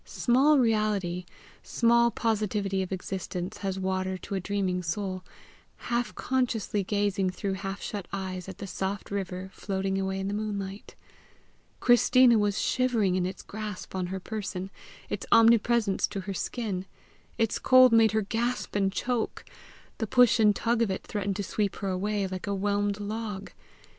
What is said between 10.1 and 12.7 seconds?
in the moonlight: Christina was